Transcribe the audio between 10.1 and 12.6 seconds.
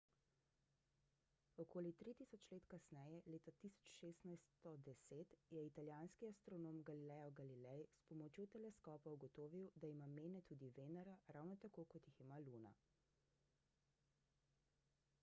mene tudi venera ravno tako kot jih ima